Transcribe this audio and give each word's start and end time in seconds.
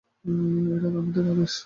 এটা 0.75 0.87
আমার 0.91 1.31
আদেশ! 1.33 1.53